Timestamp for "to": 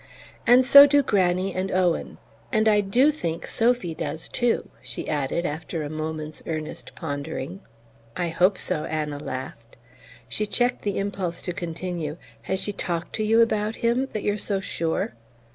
11.43-11.53, 13.17-13.23